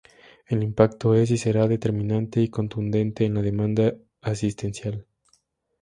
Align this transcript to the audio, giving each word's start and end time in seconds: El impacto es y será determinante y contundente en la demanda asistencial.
El 0.47 0.63
impacto 0.63 1.13
es 1.13 1.29
y 1.29 1.37
será 1.37 1.67
determinante 1.67 2.41
y 2.41 2.47
contundente 2.49 3.23
en 3.23 3.35
la 3.35 3.43
demanda 3.43 3.93
asistencial. 4.21 5.05